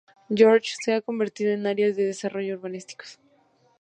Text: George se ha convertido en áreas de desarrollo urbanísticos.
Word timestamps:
George 0.35 0.73
se 0.83 0.93
ha 0.95 1.01
convertido 1.01 1.51
en 1.51 1.67
áreas 1.67 1.95
de 1.95 2.07
desarrollo 2.07 2.55
urbanísticos. 2.55 3.19